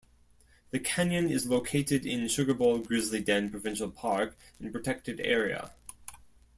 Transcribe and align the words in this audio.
The 0.71 0.79
canyon 0.79 1.29
is 1.29 1.45
located 1.45 2.07
in 2.07 2.21
Sugarbowl-Grizzly 2.21 3.21
Den 3.23 3.51
Provincial 3.51 3.91
Park 3.91 4.35
and 4.59 4.73
Protected 4.73 5.19
Area. 5.21 5.73